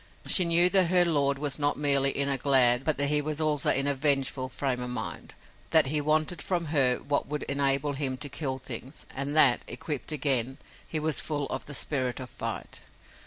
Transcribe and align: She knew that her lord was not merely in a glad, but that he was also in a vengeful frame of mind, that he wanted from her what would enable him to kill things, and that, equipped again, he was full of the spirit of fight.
She 0.25 0.45
knew 0.45 0.67
that 0.71 0.87
her 0.89 1.05
lord 1.05 1.37
was 1.37 1.59
not 1.59 1.77
merely 1.77 2.09
in 2.09 2.27
a 2.27 2.35
glad, 2.35 2.83
but 2.83 2.97
that 2.97 3.05
he 3.09 3.21
was 3.21 3.39
also 3.39 3.69
in 3.69 3.85
a 3.85 3.93
vengeful 3.93 4.49
frame 4.49 4.81
of 4.81 4.89
mind, 4.89 5.35
that 5.69 5.85
he 5.93 6.01
wanted 6.01 6.41
from 6.41 6.65
her 6.73 6.95
what 6.97 7.27
would 7.27 7.43
enable 7.43 7.93
him 7.93 8.17
to 8.17 8.27
kill 8.27 8.57
things, 8.57 9.05
and 9.13 9.35
that, 9.35 9.61
equipped 9.67 10.11
again, 10.11 10.57
he 10.87 10.99
was 10.99 11.21
full 11.21 11.45
of 11.49 11.65
the 11.65 11.75
spirit 11.75 12.19
of 12.19 12.31
fight. 12.31 12.81